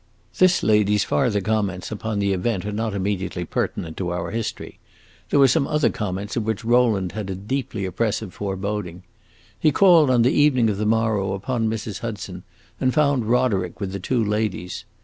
This 0.39 0.63
lady's 0.63 1.03
farther 1.03 1.41
comments 1.41 1.91
upon 1.91 2.17
the 2.17 2.33
event 2.33 2.65
are 2.65 2.71
not 2.71 2.95
immediately 2.95 3.45
pertinent 3.45 3.97
to 3.97 4.09
our 4.09 4.31
history; 4.31 4.79
there 5.29 5.39
were 5.39 5.47
some 5.47 5.67
other 5.67 5.91
comments 5.91 6.35
of 6.35 6.43
which 6.43 6.65
Rowland 6.65 7.11
had 7.11 7.29
a 7.29 7.35
deeply 7.35 7.85
oppressive 7.85 8.33
foreboding. 8.33 9.03
He 9.59 9.71
called, 9.71 10.09
on 10.09 10.23
the 10.23 10.33
evening 10.33 10.71
of 10.71 10.77
the 10.79 10.87
morrow 10.87 11.33
upon 11.33 11.69
Mrs. 11.69 11.99
Hudson, 11.99 12.41
and 12.79 12.95
found 12.95 13.27
Roderick 13.29 13.79
with 13.79 13.91
the 13.91 13.99
two 13.99 14.23
ladies. 14.23 14.85